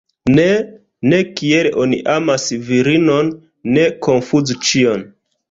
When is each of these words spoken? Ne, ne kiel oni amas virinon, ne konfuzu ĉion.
Ne, 0.35 0.45
ne 1.11 1.19
kiel 1.39 1.69
oni 1.83 1.99
amas 2.15 2.47
virinon, 2.71 3.31
ne 3.77 3.87
konfuzu 4.09 4.59
ĉion. 4.73 5.07